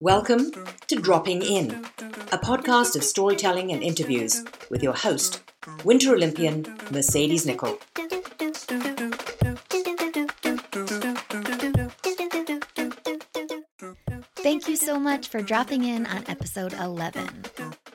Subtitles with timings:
[0.00, 0.52] Welcome
[0.88, 1.70] to Dropping In,
[2.32, 5.42] a podcast of storytelling and interviews with your host,
[5.84, 7.78] Winter Olympian Mercedes Nicoll.
[14.36, 17.44] Thank you so much for dropping in on episode 11.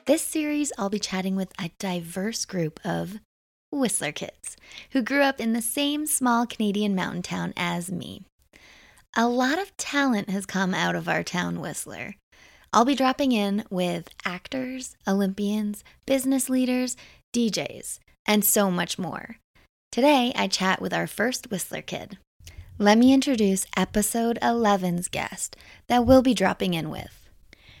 [0.06, 3.20] This series, I'll be chatting with a diverse group of
[3.70, 4.56] Whistler kids
[4.92, 8.24] who grew up in the same small Canadian mountain town as me.
[9.16, 12.14] A lot of talent has come out of our town, Whistler.
[12.72, 16.96] I'll be dropping in with actors, Olympians, business leaders,
[17.32, 19.38] DJs, and so much more.
[19.90, 22.18] Today, I chat with our first Whistler kid.
[22.78, 25.56] Let me introduce episode 11's guest
[25.88, 27.28] that we'll be dropping in with.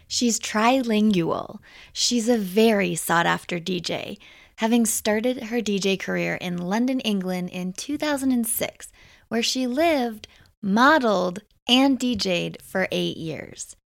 [0.08, 1.60] She's trilingual.
[1.92, 4.18] She's a very sought after DJ,
[4.56, 8.88] having started her DJ career in London, England in 2006,
[9.28, 10.26] where she lived
[10.62, 13.76] modeled, and DJed for eight years.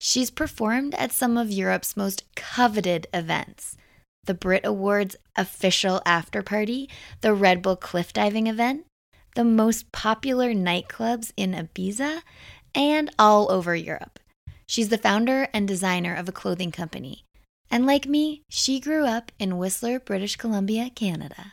[0.00, 3.76] She's performed at some of Europe's most coveted events
[4.26, 6.88] the Brit Awards official after party,
[7.20, 8.86] the Red Bull cliff diving event,
[9.34, 12.22] the most popular nightclubs in Ibiza,
[12.74, 14.18] and all over Europe.
[14.66, 17.24] She's the founder and designer of a clothing company.
[17.70, 21.52] And like me, she grew up in Whistler, British Columbia, Canada.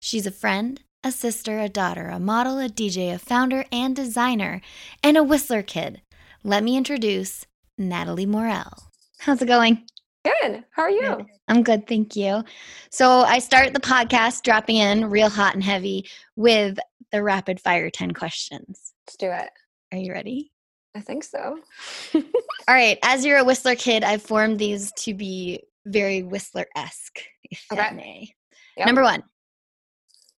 [0.00, 4.60] She's a friend, a sister, a daughter, a model, a DJ, a founder, and designer,
[5.04, 6.02] and a Whistler kid.
[6.42, 7.46] Let me introduce
[7.78, 8.72] Nathalie Morel.
[9.20, 9.86] How's it going?
[10.24, 10.64] Good.
[10.72, 11.00] How are you?
[11.18, 11.26] Good.
[11.46, 12.42] I'm good, thank you.
[12.90, 16.76] So I start the podcast dropping in real hot and heavy with
[17.12, 18.92] the rapid fire 10 questions.
[19.06, 19.50] Let's do it.
[19.92, 20.50] Are you ready?
[20.96, 21.60] I think so.
[22.16, 22.22] All
[22.66, 22.98] right.
[23.04, 27.80] As you're a Whistler kid, I've formed these to be very Whistler esque, if Okay.
[27.80, 28.28] that may.
[28.76, 28.86] Yep.
[28.86, 29.22] Number one,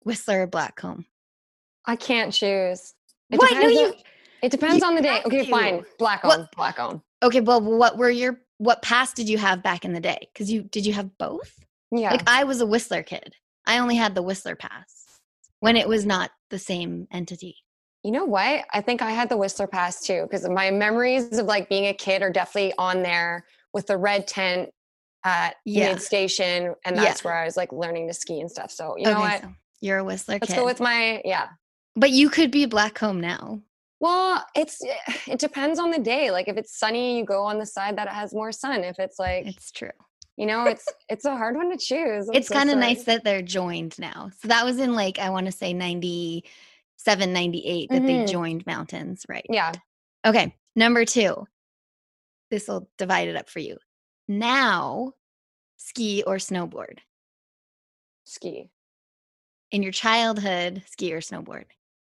[0.08, 1.04] Whistler or Blackcomb.
[1.86, 2.94] I can't choose.
[3.30, 3.48] It Why?
[3.52, 3.86] No, depends you.
[3.88, 3.94] on-
[4.42, 5.22] It depends you on the day.
[5.24, 5.50] Okay, to.
[5.50, 5.84] fine.
[5.98, 7.02] Black What- on.
[7.22, 10.28] Okay, well, what were your what pass did you have back in the day?
[10.32, 11.58] Because you did you have both?
[11.92, 12.10] Yeah.
[12.10, 13.34] Like I was a Whistler kid.
[13.66, 15.04] I only had the Whistler pass
[15.60, 17.56] when it was not the same entity.
[18.04, 18.64] you know what?
[18.72, 21.92] I think I had the Whistler Pass too, because my memories of like being a
[21.92, 24.70] kid are definitely on there with the red tent
[25.24, 25.92] at Yeah.
[25.92, 27.02] mid station, and Yeah.
[27.04, 28.70] that's where I was like learning to ski and stuff.
[28.70, 29.40] So you know what?
[29.42, 29.48] so
[29.80, 30.56] you're a Whistler Let's kid.
[30.56, 31.48] go with my yeah.
[31.96, 33.60] but you could be Blackcomb now.
[34.00, 34.80] Well, it's
[35.26, 36.30] it depends on the day.
[36.30, 38.84] Like if it's sunny, you go on the side that has more sun.
[38.84, 39.90] If it's like It's true.
[40.36, 42.28] you know, it's it's a hard one to choose.
[42.28, 44.30] I'm it's so kind of nice that they're joined now.
[44.40, 48.28] So that was in like I want to say 97, 98 that they Mhm.
[48.28, 49.46] joined mountains, right?
[49.48, 49.72] Yeah.
[50.26, 50.54] Okay.
[50.76, 51.46] Number 2.
[52.50, 53.76] This will divide it up for you.
[54.28, 55.12] Now,
[55.76, 56.98] ski or snowboard.
[58.24, 58.70] Ski.
[59.70, 61.64] In your childhood, ski or snowboard.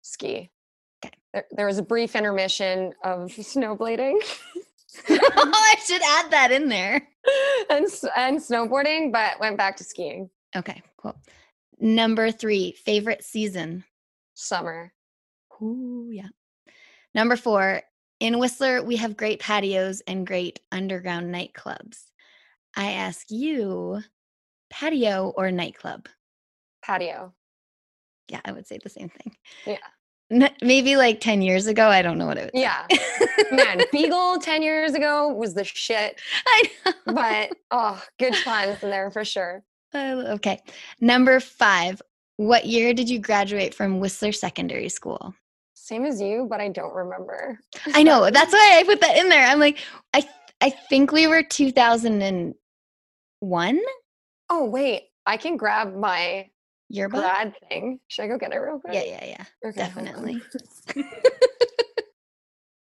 [0.02, 0.52] Ski.
[1.04, 1.14] Okay.
[1.34, 4.20] There, there was a brief intermission of snowblading
[5.10, 5.20] oh,
[5.54, 7.08] I should add that in there.
[7.70, 10.30] and and snowboarding, but went back to skiing.
[10.56, 11.16] Okay, cool.
[11.80, 13.84] Number 3, favorite season.
[14.34, 14.94] Summer.
[15.62, 16.28] Ooh, yeah.
[17.14, 17.82] Number four,
[18.20, 22.04] in Whistler, we have great patios and great underground nightclubs.
[22.76, 24.02] I ask you,
[24.70, 26.08] patio or nightclub?
[26.84, 27.34] Patio.
[28.30, 29.36] Yeah, I would say the same thing.
[29.66, 29.78] Yeah.
[30.32, 32.62] N- Maybe like 10 years ago, I don't know what it was.
[32.62, 32.88] Yeah.
[33.52, 36.94] Man, Beagle 10 years ago was the shit, I know.
[37.14, 39.64] but oh, good times in there for sure.
[39.94, 40.60] Uh, okay.
[41.00, 42.02] Number five,
[42.38, 45.36] what year did you graduate from Whistler Secondary School?
[45.76, 47.60] Same as you, but I don't remember.
[47.94, 48.30] I know.
[48.32, 49.46] That's why I put that in there.
[49.46, 49.78] I'm like,
[50.14, 53.80] I, th- I think we were 2001
[54.50, 55.04] Oh, wait.
[55.28, 56.50] I can grab my
[56.90, 57.22] yearbook.
[57.22, 58.00] grad thing.
[58.08, 58.94] Should I go get it real quick?
[58.94, 59.46] Yeah, yeah, yeah.
[59.70, 60.42] Okay, definitely.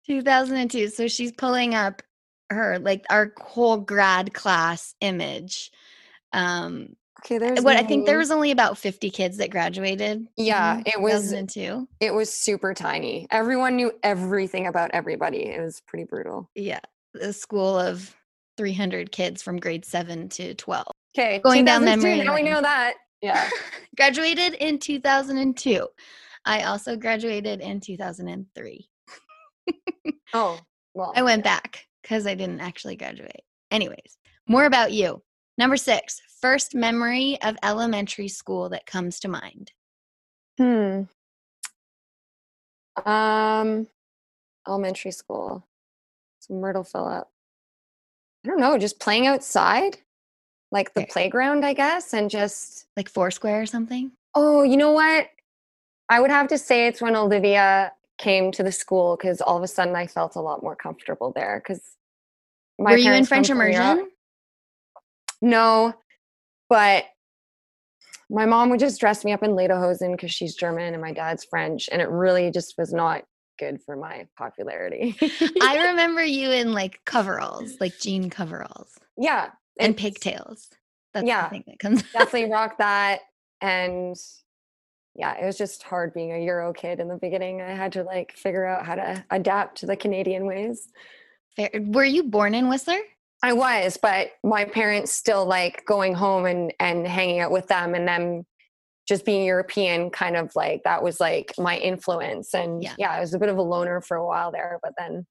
[0.06, 0.90] 2002.
[0.90, 2.02] So she's pulling up
[2.50, 5.72] her like our whole grad class image.
[6.32, 10.28] Um okay, there's what I think there was only about 50 kids that graduated.
[10.38, 11.88] Yeah, it was- 2002.
[12.00, 13.28] It was super tiny.
[13.32, 15.46] Everyone knew everything about everybody.
[15.48, 16.50] It was pretty brutal.
[16.56, 16.80] Yeah,
[17.20, 18.16] a school of
[18.58, 20.86] 300 kids from grade 7 to 12.
[21.18, 22.94] Okay, Going down 2002, memory Now we know that.
[23.22, 23.50] Yeah.
[23.98, 25.88] graduated in 2002.
[26.46, 28.90] I also graduated in 2003.
[30.34, 30.60] Oh,
[30.94, 31.14] well.
[31.16, 33.44] I went back because I didn't actually graduate.
[33.72, 34.18] Anyways,
[34.48, 35.24] more about you.
[35.58, 39.72] Number six, first memory of elementary school that comes to mind.
[40.58, 41.04] Hmm.
[43.06, 43.88] Um,
[44.68, 45.66] elementary school.
[46.40, 47.28] It's Myrtle Philip.
[48.46, 49.98] I don't know, just playing outside,
[50.72, 51.10] like the Okay.
[51.12, 54.12] playground, I guess, and just Like Foursquare or something?
[54.36, 55.28] oh, you know what?
[56.10, 59.64] I would have to say it's when Olivia came to the school because all of
[59.64, 61.62] a sudden I felt a lot more comfortable there.
[61.64, 61.82] Because
[62.78, 64.10] were you in French immersion?
[65.42, 65.94] No,
[66.70, 67.06] but
[68.30, 71.46] my mom would just dress me up in lederhosen because she's German and my dad's
[71.46, 73.24] French, and it really just was not
[73.60, 75.16] good for my popularity.
[75.62, 78.98] I remember you in like coveralls, like jean coveralls.
[79.18, 79.50] Yeah,
[79.80, 80.70] and pigtails.
[81.14, 82.04] That's yeah, the thing that comes.
[82.14, 83.22] definitely rock that,
[83.62, 84.16] and
[85.16, 87.62] yeah, it was just hard being a Euro kid in the beginning.
[87.62, 90.90] I had to like figure out how to adapt to the Canadian ways.
[91.56, 91.70] Fair.
[91.74, 93.00] Were you born in Whistler?
[93.44, 97.96] I was, but my parents still like going home and and hanging out with them
[97.96, 98.46] and them
[99.08, 102.54] just being European kind of like that was like my influence.
[102.54, 104.94] And yeah, yeah I was a bit of a loner for a while there, but
[104.98, 105.26] then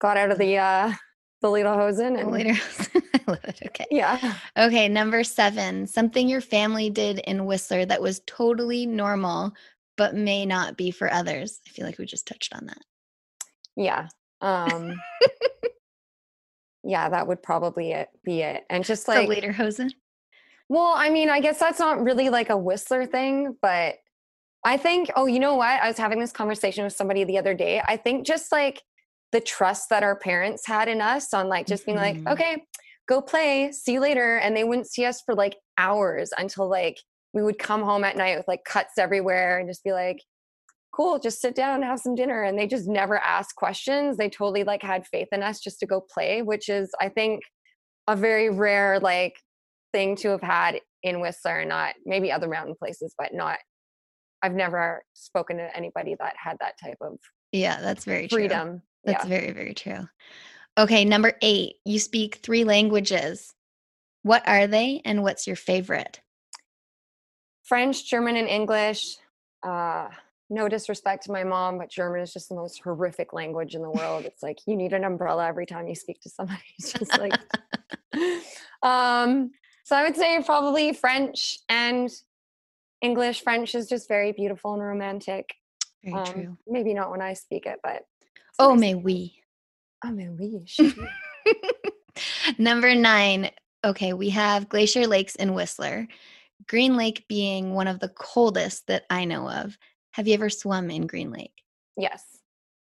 [0.00, 0.92] got out of the uh
[1.40, 2.54] the lederhosen and later
[3.28, 3.60] love it.
[3.66, 3.86] Okay.
[3.90, 4.34] Yeah.
[4.56, 5.86] Okay, number seven.
[5.86, 9.52] Something your family did in Whistler that was totally normal,
[9.96, 11.60] but may not be for others.
[11.66, 12.82] I feel like we just touched on that.
[13.76, 14.08] Yeah.
[14.40, 15.00] Um
[16.84, 18.64] yeah, that would probably it, be it.
[18.70, 19.90] And just like the lederhosen.
[20.68, 23.96] Well, I mean, I guess that's not really like a Whistler thing, but
[24.64, 25.80] I think, oh, you know what?
[25.80, 27.80] I was having this conversation with somebody the other day.
[27.86, 28.82] I think just like
[29.32, 32.24] the trust that our parents had in us on like just being mm-hmm.
[32.24, 32.64] like, okay,
[33.08, 34.36] go play, see you later.
[34.36, 36.98] And they wouldn't see us for like hours until like
[37.32, 40.18] we would come home at night with like cuts everywhere and just be like,
[40.92, 42.42] cool, just sit down and have some dinner.
[42.42, 44.16] And they just never asked questions.
[44.16, 47.42] They totally like had faith in us just to go play, which is, I think,
[48.06, 49.36] a very rare like
[49.92, 53.58] thing to have had in Whistler, not maybe other mountain places, but not.
[54.42, 57.18] I've never spoken to anybody that had that type of
[57.52, 58.68] yeah, that's very freedom.
[58.68, 58.82] True.
[59.04, 59.28] That's yeah.
[59.28, 60.06] very very true.
[60.78, 61.74] Okay, number eight.
[61.84, 63.52] You speak three languages.
[64.22, 66.20] What are they, and what's your favorite?
[67.64, 69.16] French, German, and English.
[69.62, 70.06] Uh,
[70.48, 73.90] no disrespect to my mom, but German is just the most horrific language in the
[73.90, 74.24] world.
[74.24, 76.62] It's like you need an umbrella every time you speak to somebody.
[76.78, 77.32] It's just like
[78.82, 79.50] um
[79.84, 82.08] so I would say probably French and
[83.02, 83.42] English.
[83.42, 85.54] French is just very beautiful and romantic.
[86.04, 86.58] Very um, true.
[86.66, 88.04] Maybe not when I speak it, but
[88.58, 89.34] oh, may we.
[90.04, 90.66] Oh, may we.
[92.58, 93.50] Number nine.
[93.84, 96.06] Okay, we have glacier lakes in Whistler.
[96.66, 99.78] Green Lake being one of the coldest that I know of.
[100.12, 101.62] Have you ever swum in Green Lake?
[101.96, 102.24] Yes.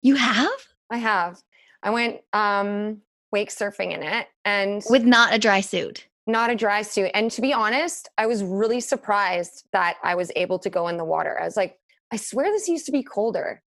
[0.02, 0.50] You have?
[0.90, 1.40] I have.
[1.82, 6.06] I went um wake surfing in it and with not a dry suit.
[6.26, 7.10] Not a dry suit.
[7.14, 10.96] And to be honest, I was really surprised that I was able to go in
[10.96, 11.40] the water.
[11.40, 11.78] I was like,
[12.12, 13.62] I swear this used to be colder.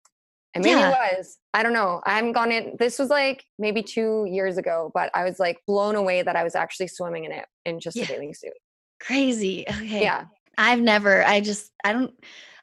[0.54, 0.90] And maybe yeah.
[0.90, 1.38] it was.
[1.52, 2.00] I don't know.
[2.06, 2.76] I haven't gone in.
[2.78, 6.44] This was like maybe two years ago, but I was like blown away that I
[6.44, 8.04] was actually swimming in it in just yeah.
[8.04, 8.52] a bathing suit.
[9.00, 9.64] Crazy.
[9.68, 10.02] Okay.
[10.02, 10.26] Yeah.
[10.56, 12.12] I've never, I just, I don't,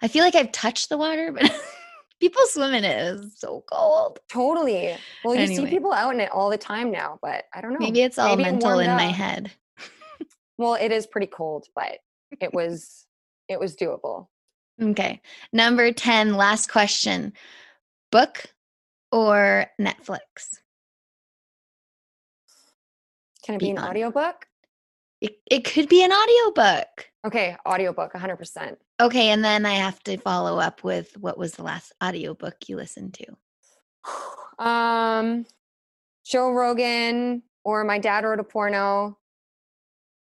[0.01, 1.51] I feel like I've touched the water, but
[2.21, 3.17] people swim in it.
[3.17, 4.19] It's so cold.
[4.29, 4.95] Totally.
[5.25, 5.65] Well, you anyway.
[5.65, 7.79] see people out in it all the time now, but I don't know.
[7.79, 8.97] Maybe it's all Maybe mental in up.
[8.97, 9.51] my head.
[10.57, 11.97] well, it is pretty cold, but
[12.41, 13.05] it was,
[13.49, 14.27] it was doable.
[14.81, 15.21] Okay.
[15.51, 17.33] Number 10, last question
[18.11, 18.45] book
[19.11, 20.59] or Netflix?
[23.43, 24.45] Can it be, be an audiobook?
[25.19, 27.09] It, it could be an audiobook.
[27.25, 28.75] Okay, audiobook, 100%.
[28.99, 32.75] Okay, and then I have to follow up with what was the last audiobook you
[32.77, 33.25] listened to?
[34.59, 35.47] Um
[36.23, 39.17] Joe Rogan or my dad wrote a porno.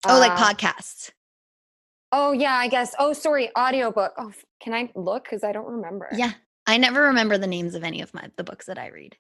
[0.07, 1.11] Oh, uh, like podcasts.
[2.13, 2.95] Oh yeah, I guess.
[2.99, 4.13] Oh, sorry, audiobook.
[4.17, 6.09] Oh, can I look cuz I don't remember.
[6.13, 6.33] Yeah.
[6.67, 9.17] I never remember the names of any of my the books that I read.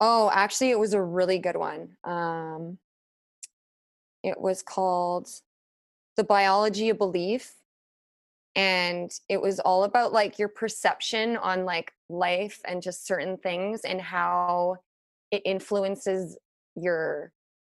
[0.00, 1.96] Oh, actually it was a really good one.
[2.04, 2.78] Um
[4.22, 5.28] it was called
[6.16, 7.54] The Biology of Belief.
[8.54, 13.80] And it was all about like your perception on like life and just certain things
[13.82, 14.76] and how
[15.30, 16.38] it influences
[16.76, 17.32] your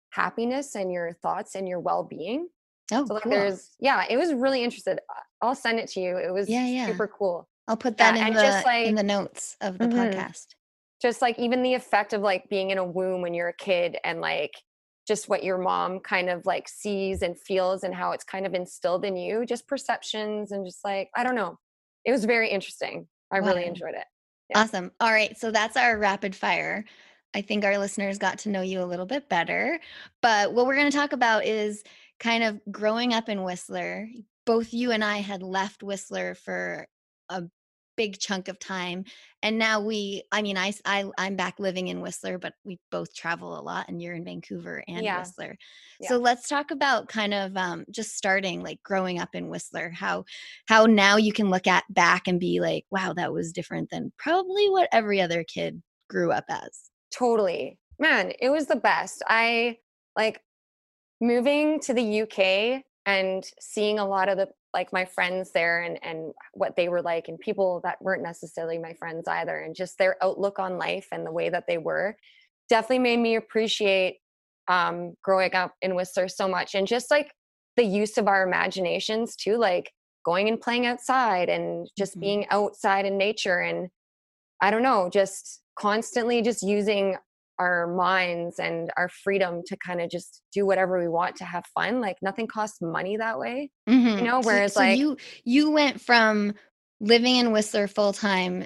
[0.09, 2.49] happiness and your thoughts and your well-being.
[2.91, 3.31] Oh, so like cool.
[3.31, 4.99] there's yeah, it was really interested.
[5.41, 6.17] I'll send it to you.
[6.17, 6.87] It was yeah, yeah.
[6.87, 7.47] super cool.
[7.67, 9.97] I'll put that yeah, in the just like, in the notes of the mm-hmm.
[9.97, 10.47] podcast.
[11.01, 13.97] Just like even the effect of like being in a womb when you're a kid
[14.03, 14.53] and like
[15.07, 18.53] just what your mom kind of like sees and feels and how it's kind of
[18.53, 21.57] instilled in you, just perceptions and just like, I don't know.
[22.05, 23.07] It was very interesting.
[23.31, 23.47] I wow.
[23.47, 24.05] really enjoyed it.
[24.49, 24.61] Yeah.
[24.61, 24.91] Awesome.
[24.99, 25.37] All right.
[25.37, 26.85] So that's our rapid fire.
[27.33, 29.79] I think our listeners got to know you a little bit better.
[30.21, 31.83] But what we're going to talk about is
[32.19, 34.07] kind of growing up in Whistler.
[34.45, 36.87] Both you and I had left Whistler for
[37.29, 37.43] a
[37.95, 39.05] big chunk of time
[39.43, 43.13] and now we i mean I, I i'm back living in whistler but we both
[43.13, 45.19] travel a lot and you're in vancouver and Yeah.
[45.19, 45.55] whistler
[45.99, 46.07] Yeah.
[46.09, 50.25] so let's talk about kind of um, just starting like growing up in whistler how
[50.67, 54.11] how now you can look at back and be like wow that was different than
[54.17, 57.77] probably what every other kid grew up as Totally.
[57.99, 59.21] Man, it was the best.
[59.27, 59.77] I
[60.15, 60.41] like
[61.21, 65.99] moving to the UK and seeing a lot of the like my friends there and
[66.03, 69.97] and what they were like and people that weren't necessarily my friends either and just
[69.97, 72.15] their outlook on life and the way that they were
[72.69, 74.19] definitely made me appreciate
[74.67, 77.31] um growing up in Whistler so much and just like
[77.75, 79.91] the use of our imaginations too like
[80.25, 82.21] going and playing outside and just Mhm.
[82.21, 83.89] being outside in nature and
[84.61, 87.17] I don't know, just constantly just using
[87.59, 91.63] our minds and our freedom to kind of just do whatever we want to have
[91.73, 92.01] fun.
[92.01, 93.69] Like nothing costs money that way.
[93.87, 94.23] Mhm.
[94.23, 96.53] know, So- whereas, so like- you you went from
[96.99, 98.65] living in whistler full time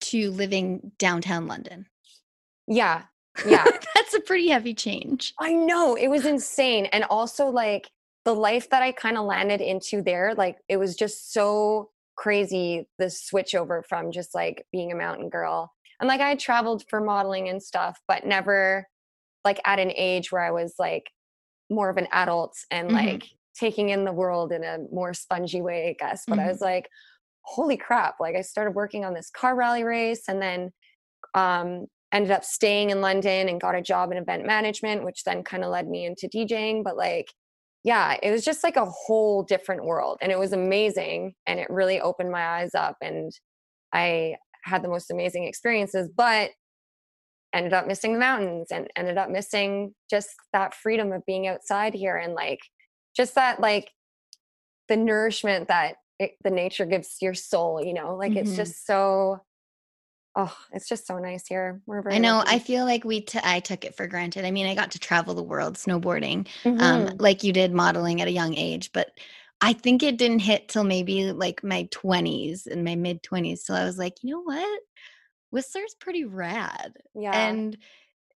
[0.00, 1.86] to living downtown london
[2.66, 3.04] Yeah.
[3.46, 3.64] Yeah.
[3.94, 5.94] that's a pretty heavy change I know.
[5.94, 6.86] It was insane.
[6.86, 7.88] And also like
[8.24, 12.88] the life that I kind of landed into there, like it was just so crazy
[12.98, 15.72] the switch over from just like being a mountain girl.
[16.00, 18.86] And like I traveled for modeling and stuff, but never
[19.44, 21.10] like at an age where I was like
[21.70, 22.92] more of an adult and Mhm.
[22.92, 23.26] like
[23.58, 26.26] taking in the world in a more spongy way, I guess.
[26.28, 26.48] But I Mhm.
[26.48, 26.88] was like,
[27.42, 28.16] holy crap.
[28.20, 30.72] Like I started working on this car rally race and then
[31.34, 35.42] um ended up staying in London and got a job in event management, which then
[35.42, 36.84] kind of led me into DJing.
[36.84, 37.26] But like,
[37.84, 40.18] yeah, it was just like a whole different world.
[40.22, 41.34] And it was amazing.
[41.46, 42.96] And it really opened my eyes up.
[43.02, 43.32] And
[43.92, 44.36] I
[44.66, 46.50] had the most amazing experiences, but
[47.52, 51.94] ended up missing the mountains and ended up missing just that freedom of being outside
[51.94, 52.58] here and like
[53.16, 53.90] just that like
[54.88, 58.38] the nourishment that it, the nature gives your soul you know like Mhm.
[58.38, 59.38] it's just so
[60.34, 62.50] oh it's just so nice here we're very i know lucky.
[62.56, 64.98] i feel like we t- i took it for granted i mean i got to
[64.98, 67.20] travel the world snowboarding um Mhm.
[67.20, 69.12] like you did modeling at a young age but
[69.60, 73.74] i think it didn't hit till maybe like my 20s and my mid 20s So
[73.74, 74.80] i was like you know what?
[75.50, 77.48] Whistler's pretty rad yeah.
[77.48, 77.76] and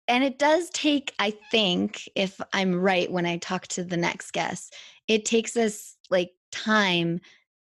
[0.08, 4.32] and it does take i think if i'm right when i talk to the next
[4.32, 4.75] guest
[5.08, 7.20] it takes us like time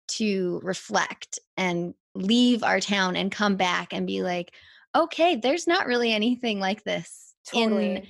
[0.08, 4.52] to reflect and leave our town and come back and be like
[4.94, 7.96] okay there's not really anything like this totally.
[7.96, 8.06] in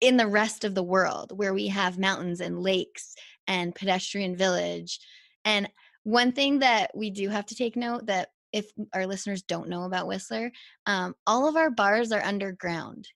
[0.00, 3.14] the rest of the world where we have mountains and lakes
[3.46, 5.00] and pedestrian village.
[5.44, 5.68] And
[6.04, 9.84] one thing that we do have to take note that if our listeners don't know
[9.84, 10.50] about whistler
[10.86, 13.08] um, all of our bars are underground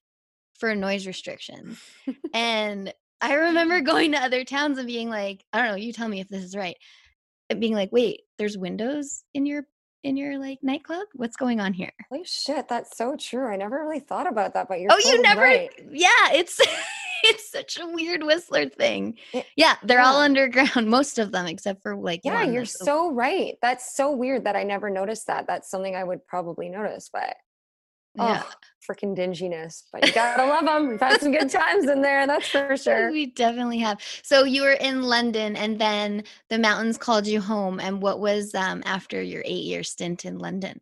[0.58, 1.80] for noise restrictions
[2.34, 6.08] and i remember going to other towns and being like i don't know you tell
[6.08, 6.76] me if this is right
[7.50, 9.64] and being like wait there's windows in your
[10.02, 11.06] in your like nightclub?
[11.14, 11.92] What's going on here?
[12.10, 15.20] Holy shit that's so true i never really thought about that but you're oh you
[15.22, 15.70] never right.
[15.90, 16.60] yeah it's
[17.24, 19.16] it's such a weird whistler thing.
[19.32, 23.56] It- yeah they're all underground most of them except for like yeah you're so right
[23.62, 27.36] that's so weird that i never noticed that that's something i would probably notice but
[28.16, 28.42] yeah.
[28.44, 28.50] Oh
[28.88, 32.48] freaking dinginess but you gotta love them we've had some good times in there that's
[32.48, 33.12] for sure.
[33.12, 33.98] We definitely have.
[34.22, 38.54] So you were in london and then the mountains called you home and what was
[38.54, 40.80] um after your eight year stint in london?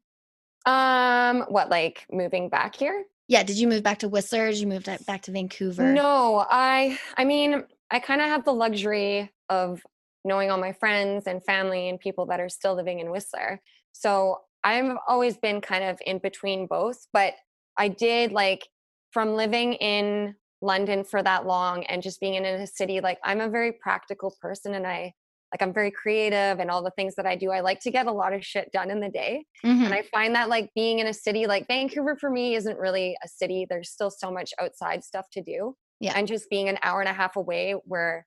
[0.65, 3.05] Um what like moving back here?
[3.29, 4.51] Yeah did you move back to whistler?
[4.51, 5.93] Did you move back to vancouver?
[5.93, 9.83] No, I I mean, I kind of have the luxury of
[10.25, 13.61] knowing all my friends and family and people that are still living in Whistler.
[13.93, 17.35] So I've always been kind of in between both, but
[17.77, 18.69] I did like
[19.13, 23.41] from living in London for that long and just being in a city like I'm
[23.41, 25.15] a very practical person and I
[25.53, 28.07] like I'm very creative and all the things that I do I like to get
[28.07, 29.47] a lot of shit done in the day.
[29.65, 29.87] Mhm.
[29.87, 33.17] And I find that like being in a city like Vancouver for me isn't really
[33.25, 33.67] a city.
[33.69, 35.77] There's still so much outside stuff to do.
[35.99, 36.13] Yeah.
[36.15, 38.27] And just being an hour and a half away, where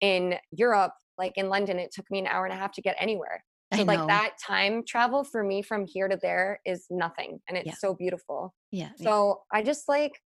[0.00, 2.96] in Europe, like in London, it took me an hour and a half to get
[2.98, 3.44] anywhere.
[3.76, 7.40] So like that time travel for me from here to there is nothing.
[7.48, 7.74] And it's Yeah.
[7.74, 8.54] so beautiful.
[8.70, 9.10] yeah, yeah.
[9.10, 10.20] So I just like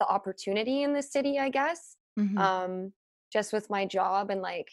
[0.00, 1.96] the opportunity in the city, I guess.
[2.18, 2.38] Mhm.
[2.38, 2.92] Um,
[3.32, 4.68] just with my job and like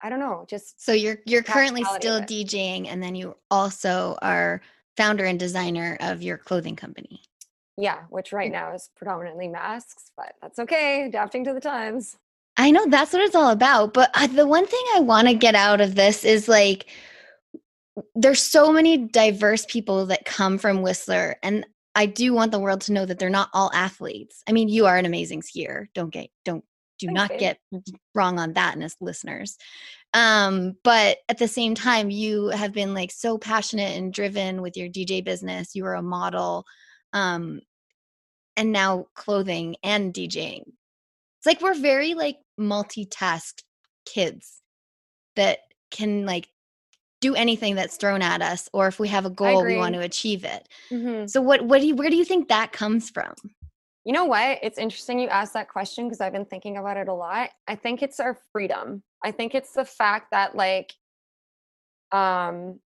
[0.00, 4.60] I don't know, just so you're you're currently still djing and then you also are
[4.96, 7.22] founder and designer of your clothing company
[7.76, 12.16] yeah, which right now is predominantly masks, but that's okay, adapting to the times.
[12.56, 13.94] I know that's what it's all about.
[13.94, 16.86] But uh, the one thing I want to get out of this is like,
[18.14, 22.80] there's so many diverse people that come from Whistler, and I do want the world
[22.82, 24.42] to know that they're not all athletes.
[24.48, 25.86] I mean, you are an amazing skier.
[25.94, 26.64] Don't get don't
[26.98, 27.58] do not get
[28.14, 29.56] wrong on that, and as listeners.
[30.12, 34.76] Um, but at the same time, you have been like so passionate and driven with
[34.76, 35.74] your DJ business.
[35.74, 36.64] You were a model,
[37.12, 37.60] um,
[38.56, 40.62] and now clothing and DJing.
[40.66, 43.54] It's like we're very like multitask
[44.06, 44.62] kids
[45.36, 45.58] that
[45.90, 46.48] can like
[47.24, 50.00] do anything that's thrown at us, or if we have a goal, we want to
[50.00, 50.68] achieve it.
[50.90, 51.26] Mm-hmm.
[51.26, 53.32] So what what do you where do you think that comes from?
[54.04, 54.58] You know what?
[54.62, 57.48] It's interesting you asked that question because I've been thinking about it a lot.
[57.66, 59.02] I think it's our freedom.
[59.24, 60.92] I think it's the fact that like
[62.12, 62.80] um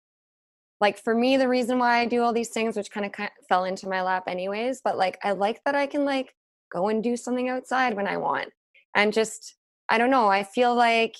[0.83, 3.65] like for me the reason why I do all these things which kind of fell
[3.65, 6.35] into my lap anyways, but like I like that I can like
[6.71, 8.51] go and do something outside when I want.
[8.95, 9.57] And just
[9.89, 11.17] I don't know, I feel like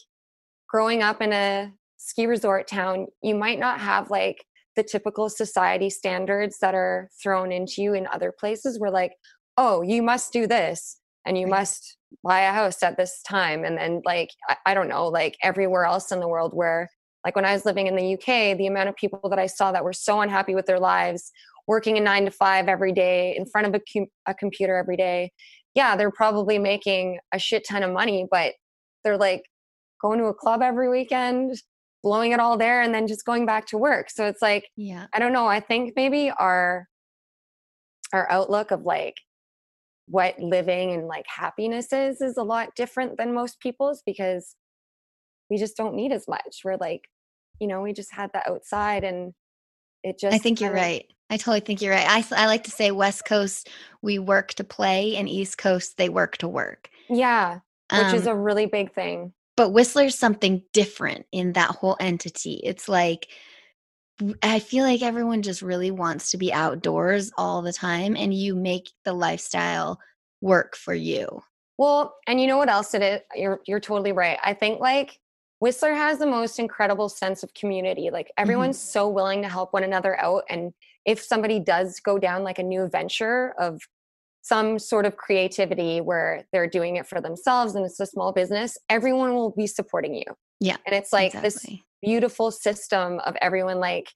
[0.69, 1.73] growing up in a
[2.07, 4.45] ski resort town, you might not have like
[4.77, 9.13] the typical society standards that are thrown into you in other places where like
[9.57, 13.77] oh you must do this and you must buy a house at this time and
[13.77, 16.89] then like I, I, don't know like everywhere else in the world where
[17.25, 19.73] like when i was living in the uk the amount of people that i saw
[19.73, 21.33] that were so unhappy with their lives
[21.67, 24.97] working a nine to five every day in front of a, com- a computer every
[24.97, 25.33] day
[25.75, 28.53] yeah they're probably making a shit ton of money but
[29.03, 29.43] they're like
[30.03, 31.57] going to a club every weekend
[32.07, 34.11] blowing it all there and then just going back to work.
[34.11, 35.07] So it's like yeah.
[35.13, 36.87] I don't know i think maybe our
[38.13, 39.17] our outlook of like
[40.07, 44.55] what living and like happiness is is a lot different than most people's because
[45.51, 46.61] we just don't need as much.
[46.65, 47.03] We're like
[47.59, 49.35] you know we just had the outside and
[50.05, 51.07] it just i think you're right.
[51.29, 52.07] I totally think you're right.
[52.09, 53.69] I, I like to say west coast
[54.01, 56.89] we work to play and east coast they work to work.
[57.11, 57.59] Yeah
[57.91, 62.61] which um, is a really big thing but whistler's something different in that whole entity
[62.65, 63.29] it's like
[64.43, 68.55] I feel like everyone just really wants to be outdoors all the time and you
[68.55, 70.01] make the lifestyle
[70.41, 71.43] work for you.
[71.79, 73.21] Well, and you know what else it is?
[73.35, 74.39] You're you're totally right.
[74.43, 75.19] I think like
[75.61, 78.09] Whistler has the most incredible sense of community.
[78.11, 78.43] Like mm-hmm.
[78.43, 78.93] everyone's mm-hmm.
[78.93, 80.73] so willing to help one another out and
[81.05, 83.81] if somebody does go down like a new venture of
[84.47, 88.79] some sort of creativity where they're doing it for themselves and it's a small business,
[88.89, 90.25] everyone will be supporting you.
[90.61, 90.77] Yeah.
[90.87, 91.49] And it's like exactly.
[91.49, 94.13] this beautiful system of everyone like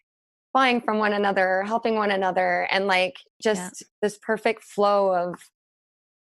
[0.54, 3.86] buying from one another, helping one another, and like just yeah.
[4.02, 5.34] this perfect flow of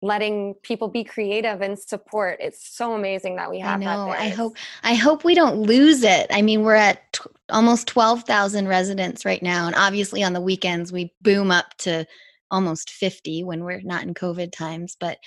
[0.02, 2.38] letting people be creative and support.
[2.40, 4.10] It's so amazing that we have I know.
[4.12, 6.28] I hope I hope we don't lose it.
[6.30, 10.94] I mean, we're at t- almost 12,000 residents right now and obviously on the weekends
[10.94, 12.06] we boom up to
[12.52, 15.18] almost 50 when we're not in covid times, but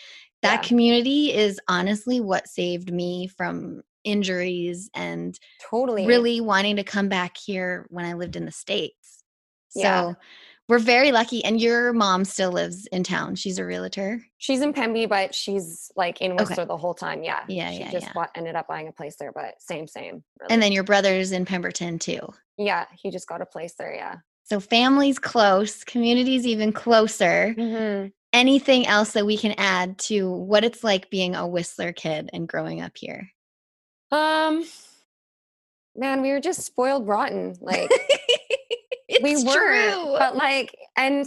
[0.42, 0.68] that yeah.
[0.68, 5.38] community is honestly what saved me from injuries and
[5.70, 9.22] totally really wanting to come back here when I lived in the States.
[9.74, 10.10] Yeah.
[10.10, 10.16] So
[10.68, 11.44] we're very lucky.
[11.44, 13.34] And your mom still lives in town.
[13.34, 14.24] She's a realtor.
[14.38, 16.64] She's in Pemby, but she's like in Whistler okay.
[16.64, 17.22] the whole time.
[17.22, 17.40] Yeah.
[17.48, 17.70] Yeah.
[17.70, 18.12] She yeah, just yeah.
[18.14, 20.24] Bought, ended up buying a place there, but same, same.
[20.40, 20.50] Really.
[20.50, 22.20] And then your brother's in Pemberton too.
[22.56, 22.86] Yeah.
[23.00, 23.94] He just got a place there.
[23.94, 24.16] Yeah.
[24.52, 27.54] So family's close, community's even closer.
[27.56, 28.08] Mm-hmm.
[28.34, 32.46] Anything else that we can add to what it's like being a Whistler kid and
[32.46, 33.30] growing up here?
[34.10, 34.66] Um,
[35.96, 37.56] man, we were just spoiled rotten.
[37.62, 37.90] Like
[39.22, 40.16] we were, true.
[40.18, 41.24] but like, and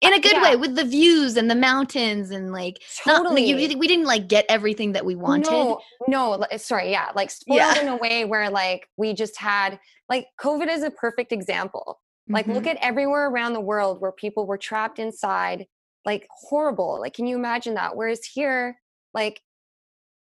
[0.00, 0.42] in a good yeah.
[0.42, 4.26] way with the views and the mountains and like totally not, you, we didn't like
[4.26, 7.80] get everything that we wanted no no sorry yeah like spoiled yeah.
[7.80, 9.76] in a way where like we just had
[10.08, 11.98] like covid is a perfect example
[12.28, 12.54] like mm-hmm.
[12.54, 15.66] look at everywhere around the world where people were trapped inside
[16.04, 18.78] like horrible like can you imagine that whereas here
[19.14, 19.40] like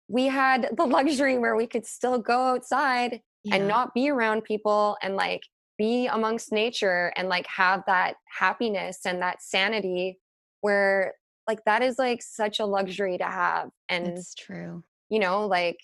[0.07, 3.55] we had the luxury where we could still go outside yeah.
[3.55, 5.41] and not be around people and like
[5.77, 10.17] be amongst nature and like have that happiness and that sanity
[10.61, 11.13] where
[11.47, 15.79] like that is like such a luxury to have and it's true you know like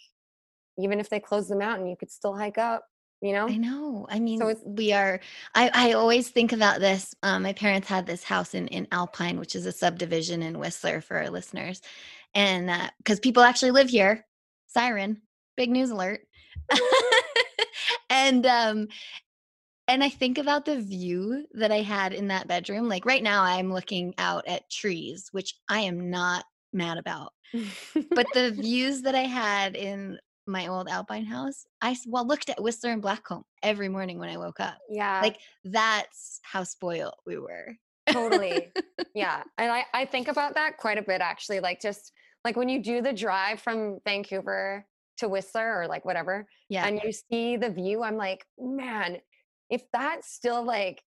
[0.79, 2.83] even if they close the mountain you could still hike up
[3.23, 3.47] you know?
[3.47, 5.19] I know i mean so we are
[5.55, 9.39] i i always think about this um, my parents had this house in in alpine
[9.39, 11.81] which is a subdivision in whistler for our listeners
[12.35, 14.25] and because uh, people actually live here.
[14.67, 15.21] Siren
[15.55, 16.21] big news alert.
[18.09, 18.87] And um
[19.87, 23.43] and i think about the view that i had in that bedroom like right now
[23.43, 27.33] i'm looking out at trees which i am not mad about.
[28.11, 32.61] But the views that i had in my old alpine house i well looked at
[32.61, 37.37] whistler and blackcomb every morning when i woke up yeah like that's how spoiled we
[37.37, 37.75] were
[38.09, 38.71] totally
[39.15, 42.11] yeah and i i think about that quite a bit actually like just
[42.43, 44.85] like when you do the drive from Vancouver
[45.17, 49.17] to Whistler or like whatever, yeah, and you see the view, I'm like, man,
[49.69, 51.01] if that still like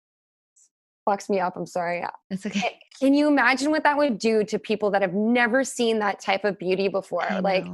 [1.08, 1.98] fucks me up, I'm sorry.
[1.98, 2.10] Yeah.
[2.30, 2.78] It's okay.
[3.00, 6.44] Can you imagine what that would do to people that have never seen that type
[6.44, 7.26] of beauty before?
[7.42, 7.66] Like,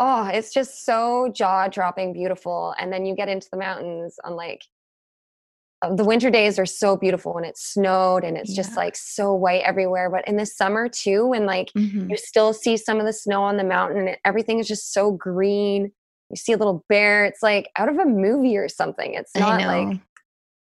[0.00, 2.74] oh, it's just so jaw dropping beautiful.
[2.78, 4.64] And then you get into the mountains on like
[5.82, 8.56] uh, the winter days are so beautiful when it snowed and it's yeah.
[8.56, 10.10] just like so white everywhere.
[10.10, 12.10] But in the summer too, when like mm-hmm.
[12.10, 15.12] you still see some of the snow on the mountain and everything is just so
[15.12, 15.92] green.
[16.30, 17.24] You see a little bear.
[17.26, 19.14] It's like out of a movie or something.
[19.14, 19.98] It's not like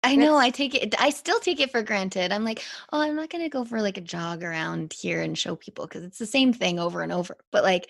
[0.05, 0.37] I know.
[0.37, 1.01] I take it.
[1.01, 2.33] I still take it for granted.
[2.33, 5.55] I'm like, oh, I'm not gonna go for like a jog around here and show
[5.55, 7.37] people because it's the same thing over and over.
[7.53, 7.89] But like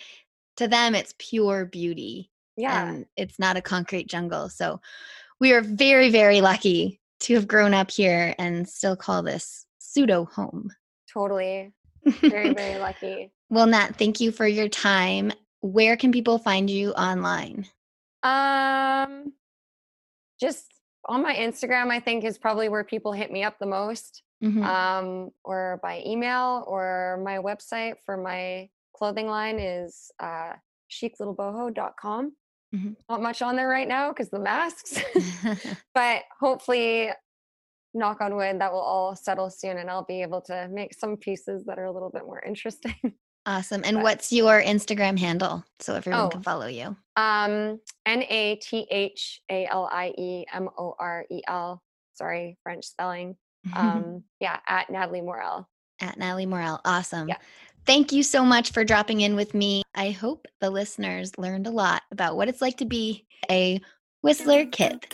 [0.57, 2.31] to them, it's pure beauty.
[2.57, 4.49] Yeah, and it's not a concrete jungle.
[4.49, 4.81] So
[5.41, 10.25] we are very, very lucky to have grown up here and still call this pseudo
[10.25, 10.71] home.
[11.13, 11.73] Totally.
[12.05, 13.33] Very, very lucky.
[13.49, 15.33] Well, Nat, thank you for your time.
[15.61, 17.67] Where can people find you online?
[18.23, 19.33] Um,
[20.41, 20.67] just
[21.07, 24.23] on my Instagram, I think is probably where people hit me up the most.
[24.43, 24.65] Mm-hmm.
[24.65, 30.53] Um, or by email or my website for my clothing line is uh,
[30.91, 32.33] chiclittleboho.com.
[32.75, 32.93] Mm-hmm.
[33.09, 34.99] Not much on there right now because the masks,
[35.95, 37.11] but hopefully,
[37.95, 41.17] knock on wood, that will all settle soon and I'll be able to make some
[41.17, 42.95] pieces that are a little bit more interesting.
[43.45, 43.83] Awesome.
[43.85, 46.97] And but, what's your Instagram handle so everyone oh, can follow you?
[47.17, 51.83] Um, N A T H A L I E M O R E L.
[52.15, 53.35] Sorry, French spelling.
[53.75, 55.69] Um, yeah, at Nathalie Morel.
[56.01, 56.81] At Nathalie Morel.
[56.85, 57.29] Awesome.
[57.29, 57.37] Yeah.
[57.85, 59.83] Thank you so much for dropping in with me.
[59.95, 63.81] I hope the listeners learned a lot about what it's like to be a
[64.23, 65.05] Whistler kid.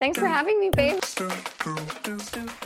[0.00, 1.00] Thanks for having me, babe.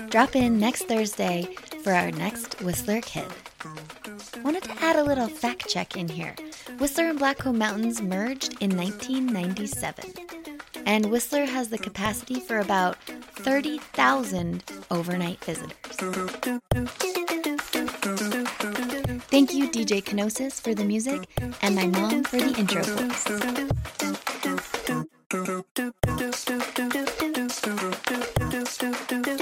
[0.09, 1.49] Drop in next Thursday
[1.83, 3.27] for our next Whistler Kid.
[4.43, 6.35] Wanted to add a little fact check in here.
[6.79, 10.15] Whistler and Black Blackcomb Mountains merged in 1997,
[10.87, 12.97] and Whistler has the capacity for about
[13.39, 15.73] 30,000 overnight visitors.
[19.31, 21.29] Thank you, DJ Kenosis, for the music,
[21.63, 23.29] and my mom for the intro voice.